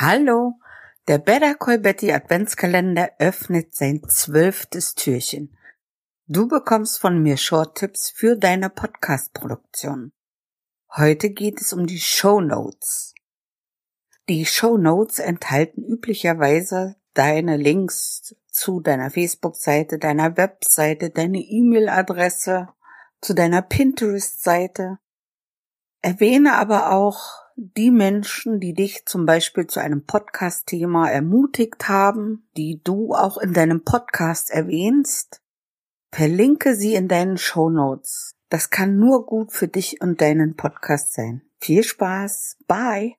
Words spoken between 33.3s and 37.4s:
in deinem Podcast erwähnst, verlinke sie in deinen